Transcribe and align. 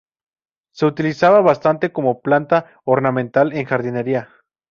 Se 0.71 0.87
utiliza 0.87 1.29
bastante 1.41 1.91
como 1.93 2.21
planta 2.21 2.65
ornamental 2.85 3.53
en 3.53 3.65
jardinería. 3.65 4.29